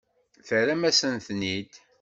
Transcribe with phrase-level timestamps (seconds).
[0.47, 1.73] Terram-asen-ten-id?